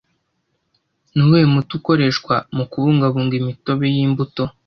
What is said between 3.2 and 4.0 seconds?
imitobe